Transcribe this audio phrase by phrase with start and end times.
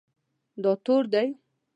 [0.63, 1.27] دا تور دی